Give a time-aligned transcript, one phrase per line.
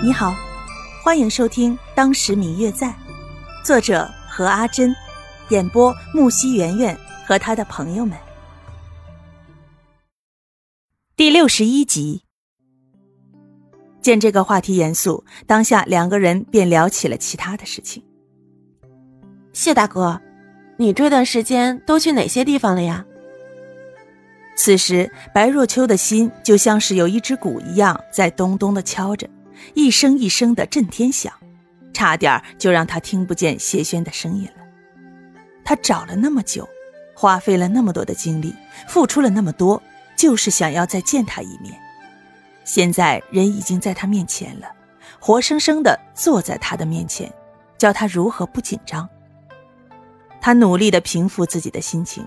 [0.00, 0.32] 你好，
[1.02, 2.86] 欢迎收听《当时明月在》，
[3.64, 4.94] 作者何阿珍，
[5.48, 8.16] 演播木西圆圆和他的朋友们。
[11.16, 12.22] 第六十一集。
[14.00, 18.00] 见这个话题严肃，当下两个人便聊起了其他的事情。
[19.52, 20.20] 谢大哥，
[20.76, 23.04] 你这段时间都去哪些地方了呀？
[24.56, 29.28] 此时，白若秋的心就像是有一只鼓一样，在咚咚的敲着。
[29.74, 31.32] 一声一声的震天响，
[31.92, 34.64] 差点就让他听不见谢轩的声音了。
[35.64, 36.68] 他找了那么久，
[37.14, 38.54] 花费了那么多的精力，
[38.86, 39.82] 付出了那么多，
[40.16, 41.78] 就是想要再见他一面。
[42.64, 44.68] 现在人已经在他面前了，
[45.18, 47.32] 活生生的坐在他的面前，
[47.76, 49.08] 叫他如何不紧张？
[50.40, 52.24] 他努力的平复自己的心情，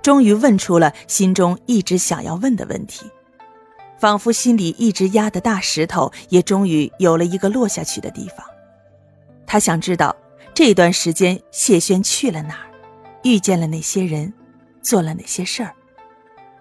[0.00, 3.10] 终于问出了心中一直想要问的问题。
[3.98, 8.46] 仿佛心里一直压的大石头，也终于有了一个落下去的地方。
[9.46, 10.14] 他想知道
[10.54, 12.66] 这段时间谢轩去了哪儿，
[13.22, 14.32] 遇见了哪些人，
[14.82, 15.74] 做了哪些事儿。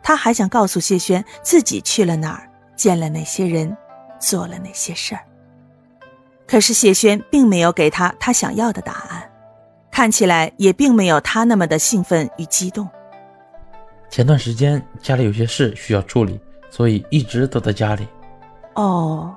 [0.01, 3.75] 他还想告诉谢轩自己去了哪儿，见了哪些人，
[4.19, 5.21] 做了哪些事儿。
[6.47, 9.29] 可是谢轩并没有给他他想要的答案，
[9.91, 12.87] 看起来也并没有他那么的兴奋与激动。
[14.09, 16.39] 前段时间家里有些事需要处理。
[16.69, 18.07] 所以一直都在家里。
[18.75, 19.35] 哦，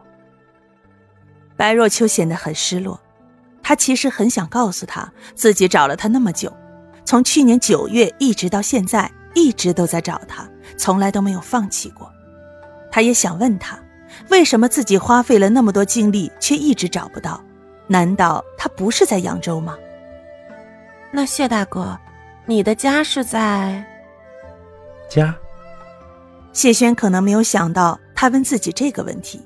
[1.57, 3.01] 白若秋显得很失落。
[3.63, 6.53] 他其实很想告诉他自己找了他那么久，
[7.05, 12.11] 从去年九月一直到现在，一直都在找他，从来都没有放弃过。
[12.91, 13.79] 他也想问他，
[14.29, 17.41] 为什么自己花费了那么多精力，却一直找不到？
[17.87, 19.79] 难道他不是在扬州吗？
[21.13, 21.99] 那谢大哥，
[22.47, 23.85] 你的家是在？
[25.09, 25.33] 家。
[26.53, 29.41] 谢轩可能没有想到他问自己这个问题，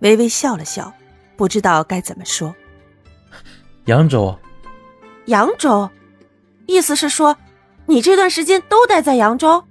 [0.00, 0.92] 微微笑了笑，
[1.36, 2.54] 不知道该怎么说。
[3.84, 4.38] 扬州，
[5.26, 5.88] 扬州，
[6.66, 7.36] 意思是说，
[7.86, 9.62] 你这段时间都待在扬州。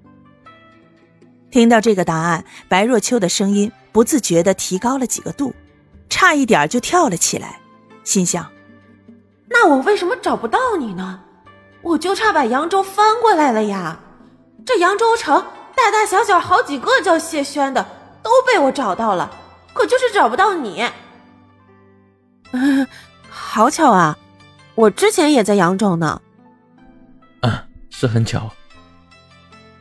[1.50, 5.54] 听到这个答案，白若秋的声音不自觉的提高了几个度，
[6.10, 7.60] 差一点就跳了起来，
[8.04, 8.48] 心想：
[9.50, 11.22] 那我为什么找不到你呢？
[11.82, 14.00] 我就差把扬州翻过来了呀！
[14.66, 15.44] 这扬州城。
[15.88, 17.82] 大大小小好几个叫谢轩的
[18.22, 19.32] 都被我找到了，
[19.72, 20.86] 可就是找不到你。
[23.30, 24.18] 好巧啊！
[24.76, 26.22] 我之前也在扬州呢。
[27.40, 28.52] 啊，是很巧。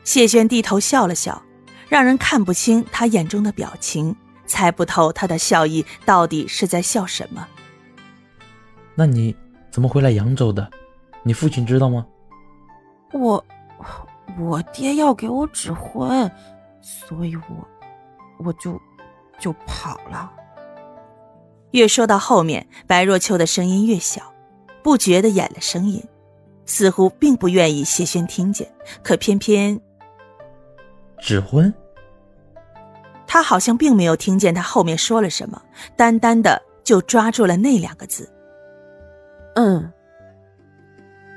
[0.04, 1.42] 谢轩低头笑了笑，
[1.88, 4.14] 让人看不清他眼中的表情，
[4.46, 7.44] 猜不透他的笑意到底是在笑什么。
[8.94, 9.34] 那你
[9.72, 10.70] 怎么会来扬州的？
[11.24, 12.06] 你父亲知道吗？
[13.12, 13.44] 我。
[14.38, 16.30] 我爹要给我指婚，
[16.80, 17.42] 所以我
[18.44, 18.80] 我就
[19.38, 20.30] 就跑了。
[21.70, 24.32] 越说到后面，白若秋的声音越小，
[24.82, 26.02] 不觉的掩了声音，
[26.64, 28.70] 似乎并不愿意谢轩听见。
[29.02, 29.80] 可偏偏
[31.18, 31.72] 指婚，
[33.26, 35.62] 他好像并没有听见他后面说了什么，
[35.96, 38.30] 单单的就抓住了那两个字。
[39.54, 39.90] 嗯，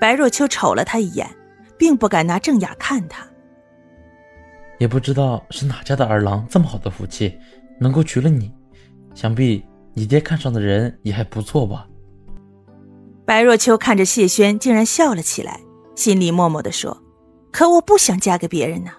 [0.02, 1.30] 白若秋瞅了他一眼。
[1.80, 3.26] 并不敢拿正眼看他，
[4.78, 7.36] 也不知道是哪家的儿郎这么好的福气，
[7.80, 8.54] 能够娶了你。
[9.16, 11.88] 想必你爹看上的人也还不错吧？
[13.26, 15.62] 白若秋看着谢轩，竟然笑了起来，
[15.96, 17.02] 心里默默的说
[17.52, 18.92] ：“可我不想嫁给别人呢。”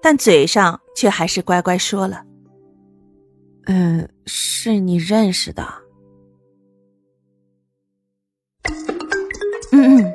[0.00, 2.24] 但嘴上却还是乖乖说了
[3.66, 5.62] ：“嗯，是你认识的。”
[9.72, 10.14] 嗯嗯。